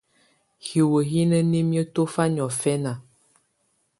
[0.67, 2.91] Hiwǝ́ hi ná nimǝ́ tɔ̀fá niɔ̀fɛná.